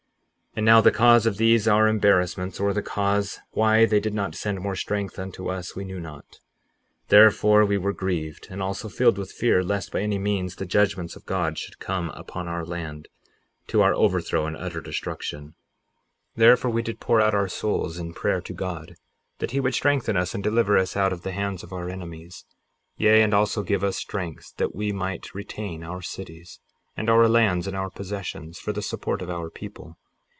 [0.57, 4.13] 58:9 And now the cause of these our embarrassments, or the cause why they did
[4.13, 6.39] not send more strength unto us, we knew not;
[7.07, 11.15] therefore we were grieved and also filled with fear, lest by any means the judgments
[11.15, 13.07] of God should come upon our land,
[13.67, 15.53] to our overthrow and utter destruction.
[16.35, 18.95] 58:10 Therefore we did pour out our souls in prayer to God,
[19.39, 22.43] that he would strengthen us and deliver us out of the hands of our enemies,
[22.97, 26.59] yea, and also give us strength that we might retain our cities,
[26.97, 29.95] and our lands, and our possessions, for the support of our people.